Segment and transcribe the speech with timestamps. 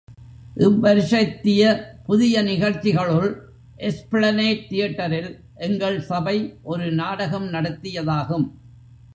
[0.55, 1.63] இவ் வருஷத்திய
[2.05, 3.29] புது நிகழ்ச்சிகளுள்
[3.77, 5.31] எஸ்பிளநேட் தியேட்டரில்,
[5.67, 6.37] எங்கள் சபை
[6.63, 8.47] ஒரு நாடகம் நடத்தியதாகும்.